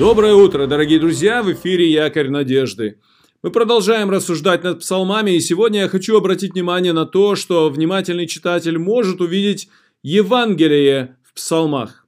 Доброе 0.00 0.32
утро, 0.32 0.66
дорогие 0.66 0.98
друзья! 0.98 1.42
В 1.42 1.52
эфире 1.52 1.92
Якорь 1.92 2.30
Надежды. 2.30 2.96
Мы 3.42 3.50
продолжаем 3.50 4.08
рассуждать 4.08 4.64
над 4.64 4.80
псалмами, 4.80 5.32
и 5.32 5.40
сегодня 5.40 5.80
я 5.80 5.88
хочу 5.90 6.16
обратить 6.16 6.54
внимание 6.54 6.94
на 6.94 7.04
то, 7.04 7.36
что 7.36 7.68
внимательный 7.68 8.26
читатель 8.26 8.78
может 8.78 9.20
увидеть 9.20 9.68
Евангелие 10.02 11.18
в 11.22 11.34
псалмах. 11.34 12.06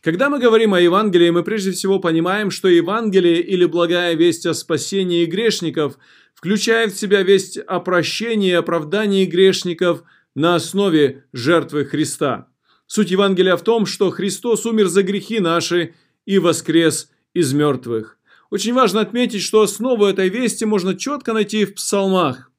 Когда 0.00 0.30
мы 0.30 0.40
говорим 0.40 0.74
о 0.74 0.80
Евангелии, 0.80 1.30
мы 1.30 1.44
прежде 1.44 1.70
всего 1.70 2.00
понимаем, 2.00 2.50
что 2.50 2.66
Евангелие 2.66 3.40
или 3.40 3.66
благая 3.66 4.16
весть 4.16 4.44
о 4.44 4.52
спасении 4.52 5.24
грешников 5.24 5.96
включает 6.34 6.92
в 6.92 6.98
себя 6.98 7.22
весть 7.22 7.56
о 7.56 7.78
прощении 7.78 8.50
и 8.50 8.54
оправдании 8.54 9.26
грешников 9.26 10.02
на 10.34 10.56
основе 10.56 11.22
жертвы 11.32 11.84
Христа. 11.84 12.48
Суть 12.88 13.12
Евангелия 13.12 13.56
в 13.56 13.62
том, 13.62 13.86
что 13.86 14.10
Христос 14.10 14.66
умер 14.66 14.88
за 14.88 15.04
грехи 15.04 15.38
наши 15.38 15.94
и 16.26 16.40
воскрес 16.40 17.10
из 17.38 17.52
мертвых. 17.52 18.18
Очень 18.50 18.74
важно 18.74 19.00
отметить, 19.00 19.42
что 19.42 19.62
основу 19.62 20.06
этой 20.06 20.28
вести 20.28 20.64
можно 20.64 20.96
четко 20.96 21.32
найти 21.32 21.64
в 21.64 21.74
псалмах. 21.74 22.50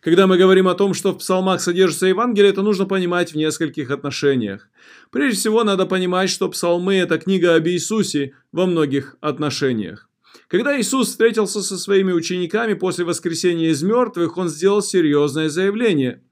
Когда 0.00 0.26
мы 0.26 0.36
говорим 0.36 0.68
о 0.68 0.74
том, 0.74 0.92
что 0.92 1.12
в 1.12 1.18
псалмах 1.18 1.62
содержится 1.62 2.06
Евангелие, 2.06 2.50
это 2.50 2.62
нужно 2.62 2.84
понимать 2.84 3.32
в 3.32 3.36
нескольких 3.36 3.90
отношениях. 3.90 4.68
Прежде 5.10 5.38
всего, 5.38 5.64
надо 5.64 5.86
понимать, 5.86 6.28
что 6.28 6.50
псалмы– 6.50 6.94
это 6.96 7.18
книга 7.18 7.54
об 7.54 7.66
Иисусе 7.66 8.34
во 8.52 8.66
многих 8.66 9.16
отношениях. 9.20 10.08
Когда 10.46 10.78
Иисус 10.78 11.08
встретился 11.08 11.62
со 11.62 11.78
своими 11.78 12.12
учениками 12.12 12.74
после 12.74 13.04
воскресения 13.04 13.70
из 13.70 13.82
мертвых, 13.82 14.36
Он 14.36 14.48
сделал 14.48 14.82
серьезное 14.82 15.48
заявление. 15.48 16.22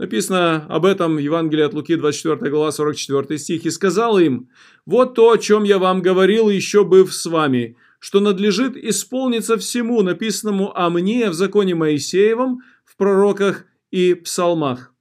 Написано 0.00 0.64
об 0.70 0.86
этом 0.86 1.16
в 1.16 1.18
Евангелии 1.18 1.62
от 1.62 1.74
Луки, 1.74 1.94
24 1.94 2.50
глава, 2.50 2.72
44 2.72 3.38
стих. 3.38 3.66
«И 3.66 3.70
сказал 3.70 4.18
им, 4.18 4.48
вот 4.86 5.14
то, 5.14 5.30
о 5.30 5.36
чем 5.36 5.62
я 5.62 5.78
вам 5.78 6.00
говорил, 6.00 6.48
еще 6.48 6.84
быв 6.84 7.12
с 7.12 7.26
вами, 7.26 7.76
что 7.98 8.20
надлежит 8.20 8.78
исполниться 8.78 9.58
всему, 9.58 10.00
написанному 10.00 10.74
о 10.74 10.88
мне 10.88 11.28
в 11.28 11.34
законе 11.34 11.74
Моисеевом, 11.74 12.62
в 12.86 12.96
пророках 12.96 13.66
и 13.90 14.14
псалмах». 14.14 14.94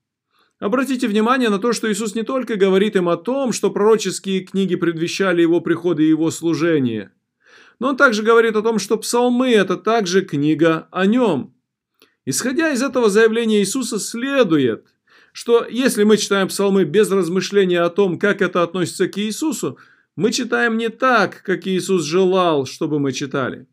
Обратите 0.60 1.08
внимание 1.08 1.48
на 1.48 1.60
то, 1.60 1.72
что 1.72 1.90
Иисус 1.90 2.14
не 2.14 2.24
только 2.24 2.58
говорит 2.58 2.98
им 2.98 3.08
о 3.08 3.16
том, 3.16 3.54
что 3.54 3.72
пророческие 3.72 4.42
книги 4.42 4.76
предвещали 4.76 5.42
его 5.42 5.62
прихода 5.62 6.02
и 6.02 6.10
его 6.10 6.30
служение, 6.30 7.14
но 7.80 7.88
он 7.88 7.96
также 7.96 8.22
говорит 8.22 8.58
о 8.58 8.62
том, 8.62 8.80
что 8.80 8.98
псалмы– 8.98 9.50
это 9.54 9.78
также 9.78 10.26
книга 10.26 10.90
о 10.92 11.06
нем– 11.06 11.54
Исходя 12.30 12.72
из 12.72 12.84
этого 12.84 13.10
заявления 13.10 13.60
Иисуса 13.60 13.98
следует, 13.98 14.86
что 15.32 15.66
если 15.68 16.04
мы 16.04 16.16
читаем 16.16 16.48
псалмы 16.48 16.84
без 16.84 17.10
размышления 17.10 17.82
о 17.82 17.90
том, 17.90 18.20
как 18.20 18.44
это 18.44 18.62
относится 18.62 19.08
к 19.08 19.18
Иисусу, 19.18 19.80
мы 20.16 20.32
читаем 20.32 20.78
не 20.78 20.90
так, 20.90 21.42
как 21.42 21.66
Иисус 21.66 22.04
желал, 22.04 22.68
чтобы 22.68 23.00
мы 23.00 23.14
читали. 23.14 23.66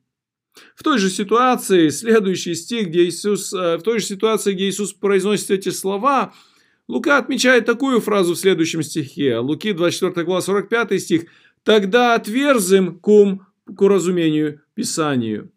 В 0.74 0.82
той 0.82 0.96
же 0.96 1.10
ситуации, 1.10 1.90
следующий 1.90 2.54
стих, 2.54 2.88
где 2.88 3.04
Иисус, 3.04 3.52
э, 3.52 3.76
в 3.76 3.82
той 3.82 3.98
же 3.98 4.06
ситуации, 4.06 4.54
где 4.54 4.70
Иисус 4.70 4.94
произносит 4.94 5.50
эти 5.50 5.68
слова, 5.68 6.32
Лука 6.88 7.18
отмечает 7.18 7.66
такую 7.66 8.00
фразу 8.00 8.32
в 8.32 8.38
следующем 8.38 8.82
стихе. 8.82 9.36
Луки 9.36 9.72
24 9.74 10.24
глава 10.24 10.40
45 10.40 10.98
стих. 10.98 11.24
«Тогда 11.62 12.14
отверзым 12.14 13.00
кум 13.00 13.46
к 13.66 13.82
уразумению 13.82 14.62
Писанию». 14.72 15.50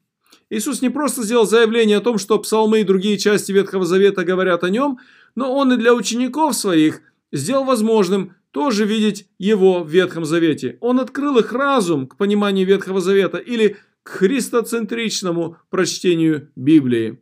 Иисус 0.50 0.82
не 0.82 0.90
просто 0.90 1.24
сделал 1.24 1.46
заявление 1.46 1.98
о 1.98 2.02
том, 2.02 2.18
что 2.18 2.40
псалмы 2.40 2.82
и 2.82 2.84
другие 2.84 3.18
части 3.18 3.52
Ветхого 3.52 3.86
Завета 3.86 4.24
говорят 4.24 4.64
о 4.64 4.70
нем, 4.70 5.00
но 5.36 5.54
Он 5.54 5.74
и 5.74 5.78
для 5.78 5.94
учеников 5.94 6.56
своих 6.56 7.02
сделал 7.32 7.66
возможным 7.66 8.36
тоже 8.52 8.86
видеть 8.86 9.28
Его 9.38 9.84
в 9.84 9.90
Ветхом 9.90 10.26
Завете. 10.26 10.78
Он 10.82 11.00
открыл 11.00 11.38
их 11.38 11.54
разум 11.54 12.08
к 12.08 12.18
пониманию 12.18 12.66
Ветхого 12.66 13.00
Завета 13.00 13.38
или 13.38 13.78
к 14.02 14.10
христоцентричному 14.10 15.58
прочтению 15.70 16.50
Библии. 16.56 17.22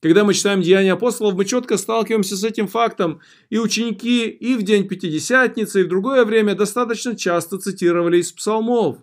Когда 0.00 0.24
мы 0.24 0.34
читаем 0.34 0.62
Деяния 0.62 0.94
апостолов, 0.94 1.34
мы 1.34 1.44
четко 1.44 1.76
сталкиваемся 1.76 2.36
с 2.36 2.42
этим 2.42 2.66
фактом, 2.66 3.20
и 3.50 3.58
ученики 3.58 4.28
и 4.28 4.56
в 4.56 4.62
день 4.62 4.88
Пятидесятницы, 4.88 5.80
и 5.80 5.84
в 5.84 5.88
другое 5.88 6.24
время 6.24 6.54
достаточно 6.54 7.14
часто 7.14 7.58
цитировали 7.58 8.16
из 8.16 8.32
псалмов. 8.32 8.98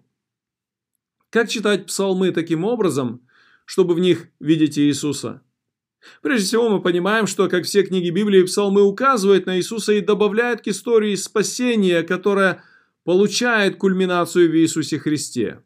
Как 1.30 1.48
читать 1.48 1.86
псалмы 1.86 2.32
таким 2.32 2.66
образом, 2.66 3.22
чтобы 3.70 3.94
в 3.94 4.00
них 4.00 4.30
видеть 4.40 4.80
Иисуса. 4.80 5.44
Прежде 6.24 6.48
всего 6.48 6.70
мы 6.70 6.82
понимаем, 6.82 7.28
что, 7.28 7.48
как 7.48 7.66
все 7.66 7.84
книги 7.84 8.10
Библии, 8.10 8.42
псалмы 8.42 8.82
указывают 8.82 9.46
на 9.46 9.58
Иисуса 9.58 9.94
и 9.94 10.02
добавляют 10.02 10.62
к 10.62 10.68
истории 10.70 11.14
спасения, 11.14 12.02
которая 12.02 12.64
получает 13.04 13.76
кульминацию 13.76 14.50
в 14.50 14.56
Иисусе 14.56 14.98
Христе. 14.98 15.60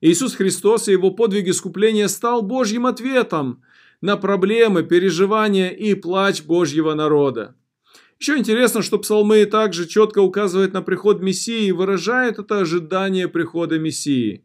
Иисус 0.00 0.34
Христос 0.34 0.88
и 0.88 0.92
его 0.92 1.10
подвиг 1.10 1.46
искупления 1.46 2.08
стал 2.08 2.40
Божьим 2.40 2.86
ответом 2.86 3.62
на 4.00 4.16
проблемы, 4.16 4.82
переживания 4.82 5.68
и 5.68 5.94
плач 5.94 6.42
Божьего 6.44 6.94
народа. 6.94 7.54
Еще 8.18 8.38
интересно, 8.38 8.80
что 8.80 8.98
псалмы 8.98 9.44
также 9.44 9.86
четко 9.86 10.20
указывают 10.20 10.72
на 10.72 10.80
приход 10.80 11.20
Мессии 11.20 11.66
и 11.66 11.72
выражают 11.72 12.38
это 12.38 12.60
ожидание 12.60 13.28
прихода 13.28 13.78
Мессии. 13.78 14.42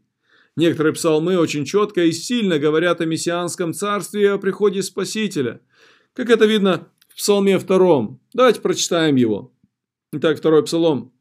Некоторые 0.58 0.94
псалмы 0.94 1.38
очень 1.38 1.66
четко 1.66 2.04
и 2.04 2.12
сильно 2.12 2.58
говорят 2.58 3.00
о 3.00 3.06
мессианском 3.06 3.76
царстве 3.76 4.24
и 4.24 4.26
о 4.26 4.40
приходе 4.40 4.82
Спасителя. 4.82 5.62
Как 6.14 6.32
это 6.32 6.46
видно 6.46 6.88
в 7.10 7.16
псалме 7.16 7.60
втором. 7.60 8.20
Давайте 8.34 8.60
прочитаем 8.60 9.16
его. 9.18 9.54
Итак, 10.14 10.40
второй 10.40 10.64
псалом. 10.64 11.14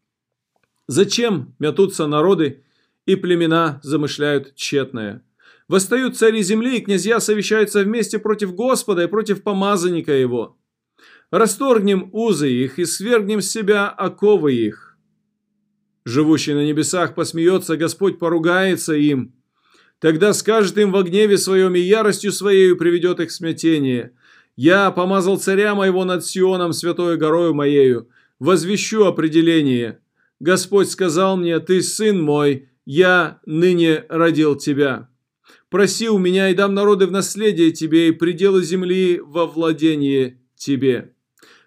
«Зачем 0.88 1.54
мятутся 1.58 2.06
народы, 2.06 2.64
и 3.04 3.14
племена 3.14 3.78
замышляют 3.82 4.54
тщетное? 4.54 5.22
Восстают 5.68 6.16
цари 6.16 6.42
земли, 6.42 6.78
и 6.78 6.80
князья 6.80 7.20
совещаются 7.20 7.82
вместе 7.82 8.18
против 8.18 8.54
Господа 8.54 9.04
и 9.04 9.08
против 9.08 9.42
помазанника 9.42 10.12
его. 10.12 10.56
Расторгнем 11.30 12.08
узы 12.12 12.48
их 12.48 12.78
и 12.78 12.84
свергнем 12.86 13.42
с 13.42 13.50
себя 13.50 13.88
оковы 13.88 14.54
их 14.54 14.85
живущий 16.06 16.54
на 16.54 16.64
небесах, 16.64 17.14
посмеется, 17.14 17.76
Господь 17.76 18.18
поругается 18.18 18.94
им. 18.94 19.34
Тогда 19.98 20.32
скажет 20.32 20.78
им 20.78 20.92
во 20.92 21.02
гневе 21.02 21.36
своем 21.36 21.74
и 21.74 21.80
яростью 21.80 22.30
своей 22.32 22.74
приведет 22.76 23.18
их 23.18 23.32
смятение. 23.32 24.12
Я 24.54 24.90
помазал 24.92 25.36
царя 25.36 25.74
моего 25.74 26.04
над 26.04 26.24
Сионом, 26.24 26.72
святой 26.72 27.16
горою 27.16 27.54
моею. 27.54 28.08
Возвещу 28.38 29.04
определение. 29.04 29.98
Господь 30.38 30.90
сказал 30.90 31.36
мне, 31.36 31.58
ты 31.58 31.82
сын 31.82 32.22
мой, 32.22 32.68
я 32.84 33.40
ныне 33.44 34.04
родил 34.08 34.54
тебя. 34.54 35.08
Проси 35.70 36.08
у 36.08 36.18
меня 36.18 36.50
и 36.50 36.54
дам 36.54 36.74
народы 36.74 37.06
в 37.06 37.10
наследие 37.10 37.72
тебе 37.72 38.08
и 38.08 38.12
пределы 38.12 38.62
земли 38.62 39.20
во 39.20 39.46
владение 39.46 40.38
тебе. 40.54 41.15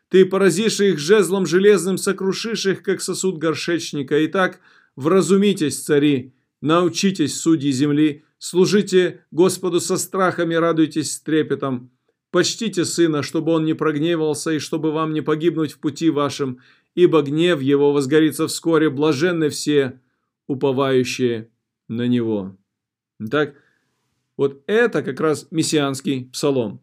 Ты 0.10 0.26
поразишь 0.26 0.80
их 0.80 0.98
жезлом 0.98 1.46
железным, 1.46 1.98
сокрушишь 1.98 2.66
их, 2.66 2.84
как 2.84 3.02
сосуд 3.02 3.38
горшечника. 3.38 4.26
Итак, 4.26 4.60
вразумитесь, 4.96 5.80
цари, 5.80 6.34
научитесь, 6.62 7.40
судьи 7.40 7.72
земли, 7.72 8.24
служите 8.40 9.24
Господу 9.32 9.80
со 9.80 9.98
страхом 9.98 10.52
и 10.52 10.56
радуйтесь 10.56 11.14
с 11.14 11.22
трепетом. 11.22 11.92
Почтите 12.32 12.86
сына, 12.86 13.24
чтобы 13.24 13.52
он 13.52 13.66
не 13.66 13.74
прогневался 13.74 14.52
и 14.52 14.60
чтобы 14.60 14.92
вам 14.92 15.14
не 15.14 15.22
погибнуть 15.22 15.74
в 15.74 15.80
пути 15.80 16.10
вашем, 16.10 16.60
ибо 16.96 17.22
гнев 17.22 17.62
его 17.62 17.92
возгорится 17.92 18.48
вскоре, 18.48 18.90
блаженны 18.90 19.50
все, 19.50 20.00
уповающие 20.48 21.50
на 21.88 22.08
него». 22.08 22.58
Итак, 23.20 23.56
вот 24.38 24.64
это 24.68 25.04
как 25.04 25.20
раз 25.20 25.48
мессианский 25.52 26.30
псалом. 26.32 26.82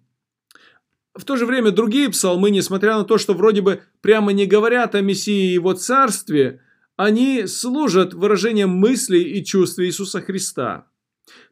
В 1.17 1.25
то 1.25 1.37
же 1.37 1.47
время 1.47 1.71
другие 1.71 2.11
псалмы, 2.11 2.51
несмотря 2.51 2.99
на 2.99 3.05
то, 3.05 3.17
что 3.17 3.35
вроде 3.35 3.63
бы 3.63 3.81
прямо 4.03 4.33
не 4.33 4.47
говорят 4.47 4.95
о 4.95 5.01
Мессии 5.01 5.51
и 5.51 5.55
его 5.55 5.73
царстве, 5.73 6.61
они 6.97 7.47
служат 7.47 8.15
выражением 8.15 8.71
мыслей 8.71 9.23
и 9.23 9.45
чувств 9.45 9.79
Иисуса 9.79 10.21
Христа. 10.21 10.87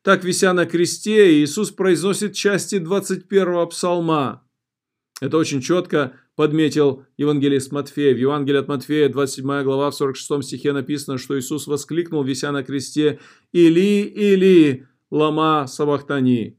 Так, 0.03 0.25
вися 0.25 0.53
на 0.53 0.67
кресте, 0.67 1.43
Иисус 1.43 1.71
произносит 1.71 2.35
части 2.35 2.79
21 2.79 3.69
псалма. 3.69 4.43
Это 5.21 5.39
очень 5.39 5.61
четко 5.61 6.13
подметил 6.37 7.05
евангелист 7.17 7.73
Матфея. 7.73 8.15
В 8.15 8.19
Евангелии 8.19 8.59
от 8.59 8.69
Матфея, 8.69 9.09
27 9.09 9.63
глава, 9.63 9.91
в 9.91 9.95
46 9.95 10.45
стихе 10.45 10.73
написано, 10.73 11.19
что 11.19 11.39
Иисус 11.39 11.67
воскликнул, 11.67 12.23
вися 12.23 12.53
на 12.53 12.63
кресте, 12.63 13.19
«Или, 13.53 14.03
или, 14.03 14.87
лама 15.11 15.67
сабахтани». 15.67 16.59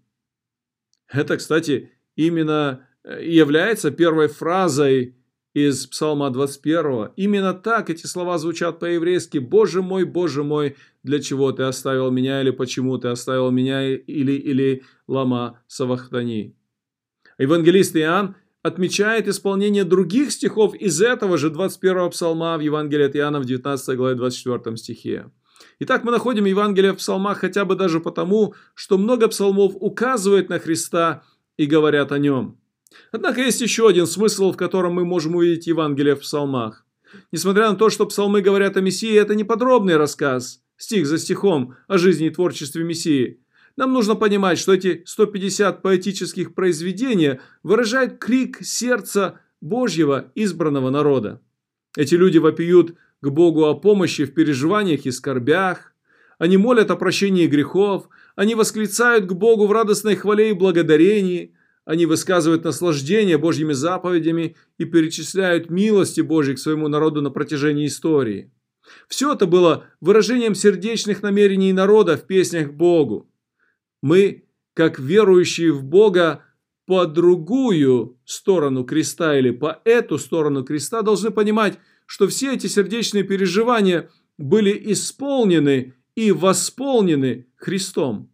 Это, 1.08 1.38
кстати, 1.38 1.92
именно 2.16 2.88
является 3.06 3.92
первой 3.92 4.28
фразой 4.28 5.16
из 5.54 5.88
Псалма 5.88 6.30
21. 6.32 7.12
Именно 7.16 7.54
так 7.54 7.90
эти 7.90 8.06
слова 8.06 8.38
звучат 8.38 8.80
по-еврейски. 8.80 9.38
«Боже 9.38 9.82
мой, 9.82 10.04
Боже 10.04 10.44
мой, 10.44 10.76
для 11.04 11.20
чего 11.20 11.52
ты 11.52 11.64
оставил 11.64 12.12
меня?» 12.12 12.42
или 12.42 12.52
«Почему 12.52 12.98
ты 12.98 13.08
оставил 13.08 13.52
меня?» 13.52 13.90
или, 13.90 14.34
или 14.34 14.84
«Лама 15.08 15.62
Савахтани». 15.68 16.56
Евангелист 17.38 17.96
Иоанн 17.96 18.36
отмечает 18.64 19.28
исполнение 19.28 19.84
других 19.84 20.32
стихов 20.32 20.76
из 20.76 21.02
этого 21.02 21.38
же 21.38 21.50
21 21.50 22.10
псалма 22.10 22.58
в 22.58 22.62
Евангелии 22.62 23.06
от 23.06 23.16
Иоанна 23.16 23.40
в 23.40 23.46
19 23.46 23.96
главе 23.96 24.16
24 24.16 24.76
стихе. 24.76 25.32
Итак, 25.80 26.04
мы 26.04 26.12
находим 26.12 26.46
Евангелие 26.46 26.94
в 26.94 26.98
псалмах 26.98 27.40
хотя 27.40 27.64
бы 27.64 27.76
даже 27.76 28.00
потому, 28.00 28.56
что 28.74 28.98
много 28.98 29.28
псалмов 29.28 29.74
указывает 29.76 30.50
на 30.50 30.60
Христа 30.60 31.24
и 31.58 31.66
говорят 31.66 32.12
о 32.12 32.18
нем. 32.18 32.60
Однако 33.12 33.42
есть 33.42 33.62
еще 33.62 33.88
один 33.88 34.08
смысл, 34.08 34.52
в 34.52 34.58
котором 34.58 34.94
мы 34.94 35.06
можем 35.06 35.36
увидеть 35.36 35.68
Евангелие 35.68 36.16
в 36.16 36.22
псалмах. 36.22 36.86
Несмотря 37.32 37.70
на 37.70 37.76
то, 37.76 37.90
что 37.90 38.06
псалмы 38.06 38.42
говорят 38.42 38.78
о 38.78 38.82
Мессии, 38.82 39.14
это 39.16 39.36
не 39.36 39.44
подробный 39.44 39.98
рассказ, 39.98 40.62
стих 40.78 41.08
за 41.08 41.18
стихом, 41.18 41.76
о 41.88 41.98
жизни 41.98 42.28
и 42.28 42.32
творчестве 42.32 42.84
Мессии. 42.84 43.40
Нам 43.78 43.94
нужно 43.94 44.16
понимать, 44.16 44.58
что 44.58 44.74
эти 44.74 45.04
150 45.06 45.82
поэтических 45.82 46.54
произведений 46.54 47.40
выражают 47.64 48.20
крик 48.20 48.60
сердца 48.62 49.40
Божьего 49.62 50.32
избранного 50.36 50.90
народа. 50.90 51.42
Эти 51.98 52.16
люди 52.16 52.38
вопиют 52.38 52.96
к 53.22 53.30
Богу 53.30 53.66
о 53.66 53.76
помощи 53.76 54.26
в 54.26 54.34
переживаниях 54.34 55.06
и 55.06 55.12
скорбях, 55.12 55.94
они 56.38 56.58
молят 56.58 56.92
о 56.92 56.96
прощении 56.96 57.48
грехов, 57.48 58.10
они 58.36 58.56
восклицают 58.56 59.26
к 59.26 59.34
Богу 59.34 59.68
в 59.68 59.72
радостной 59.72 60.16
хвале 60.16 60.50
и 60.50 60.54
благодарении, 60.54 61.54
они 61.86 62.06
высказывают 62.08 62.64
наслаждение 62.64 63.38
Божьими 63.38 63.74
заповедями 63.74 64.56
и 64.78 64.86
перечисляют 64.86 65.70
милости 65.70 66.22
Божьи 66.22 66.54
к 66.54 66.60
своему 66.60 66.88
народу 66.88 67.22
на 67.22 67.30
протяжении 67.30 67.86
истории. 67.86 68.52
Все 69.08 69.34
это 69.34 69.46
было 69.46 69.86
выражением 70.02 70.56
сердечных 70.56 71.22
намерений 71.22 71.74
народа 71.74 72.18
в 72.18 72.26
песнях 72.28 72.74
Богу. 72.74 73.32
Мы, 74.02 74.46
как 74.74 75.00
верующие 75.00 75.72
в 75.72 75.84
Бога, 75.84 76.44
по 76.86 77.06
другую 77.06 78.20
сторону 78.26 78.84
креста 78.84 79.38
или 79.38 79.52
по 79.52 79.82
эту 79.86 80.20
сторону 80.20 80.64
креста 80.64 81.02
должны 81.02 81.32
понимать, 81.32 81.80
что 82.06 82.28
все 82.28 82.54
эти 82.54 82.68
сердечные 82.68 83.24
переживания 83.24 84.10
были 84.38 84.92
исполнены 84.92 85.94
и 86.16 86.32
восполнены 86.32 87.48
Христом. 87.56 88.32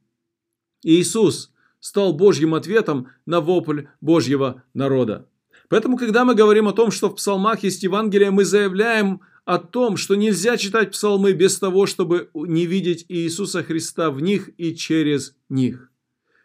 Иисус 0.83 1.50
стал 1.81 2.13
Божьим 2.13 2.56
ответом 2.56 3.10
на 3.25 3.42
вопль 3.42 3.88
Божьего 4.00 4.63
народа. 4.74 5.28
Поэтому, 5.68 5.98
когда 5.98 6.24
мы 6.24 6.36
говорим 6.36 6.69
о 6.69 6.74
том, 6.74 6.92
что 6.92 7.10
в 7.10 7.16
псалмах 7.16 7.63
есть 7.63 7.83
Евангелие, 7.83 8.31
мы 8.31 8.45
заявляем 8.45 9.22
о 9.44 9.57
том, 9.57 9.98
что 9.98 10.16
нельзя 10.16 10.57
читать 10.57 10.92
псалмы 10.92 11.33
без 11.33 11.57
того, 11.57 11.86
чтобы 11.86 12.30
не 12.33 12.66
видеть 12.66 13.06
Иисуса 13.10 13.63
Христа 13.63 14.12
в 14.12 14.22
них 14.22 14.50
и 14.57 14.75
через 14.75 15.36
них. 15.50 15.92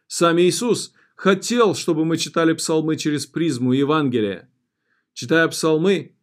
Сам 0.06 0.40
Иисус 0.40 0.92
хотел, 1.14 1.74
чтобы 1.74 2.04
мы 2.04 2.16
читали 2.16 2.52
псалмы 2.52 2.96
через 2.96 3.26
призму 3.26 3.72
Евангелия. 3.72 4.48
Читая 5.12 5.48
псалмы, 5.48 6.14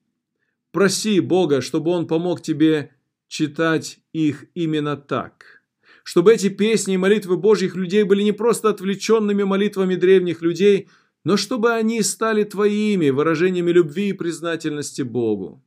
проси 0.72 1.20
Бога, 1.20 1.62
чтобы 1.62 1.92
Он 1.92 2.08
помог 2.08 2.42
тебе 2.42 2.96
читать 3.28 4.00
их 4.14 4.46
именно 4.54 4.98
так. 4.98 5.63
Чтобы 6.04 6.34
эти 6.34 6.50
песни 6.50 6.96
и 6.96 6.98
молитвы 6.98 7.38
Божьих 7.38 7.76
людей 7.76 8.04
были 8.04 8.24
не 8.24 8.34
просто 8.34 8.70
отвлеченными 8.70 9.44
молитвами 9.44 9.96
древних 9.96 10.42
людей, 10.42 10.90
но 11.24 11.38
чтобы 11.38 11.72
они 11.72 12.02
стали 12.02 12.44
твоими 12.44 13.10
выражениями 13.10 13.72
любви 13.72 14.10
и 14.10 14.14
признательности 14.14 15.02
Богу. 15.02 15.64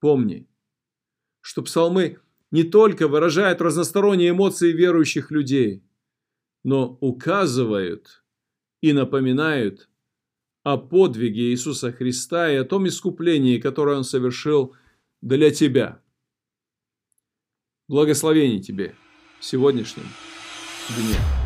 Помни, 0.00 0.48
что 1.40 1.62
псалмы 1.62 2.18
не 2.50 2.64
только 2.64 3.06
выражают 3.06 3.60
разносторонние 3.60 4.30
эмоции 4.30 4.72
верующих 4.72 5.30
людей, 5.30 5.84
но 6.64 6.98
указывают 7.00 8.24
и 8.80 8.92
напоминают 8.92 9.88
о 10.64 10.78
подвиге 10.78 11.50
Иисуса 11.50 11.92
Христа 11.92 12.50
и 12.50 12.56
о 12.56 12.64
том 12.64 12.88
искуплении, 12.88 13.60
которое 13.60 13.98
Он 13.98 14.04
совершил 14.04 14.74
для 15.20 15.50
тебя. 15.50 16.02
Благословений 17.86 18.60
тебе 18.60 18.96
сегодняшнем 19.44 20.08
дне. 20.96 21.43